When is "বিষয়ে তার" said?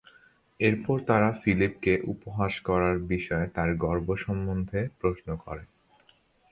3.11-3.69